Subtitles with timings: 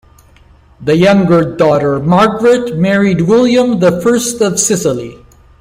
[0.83, 5.19] The younger daughter, Margaret, married William the First of Sicily.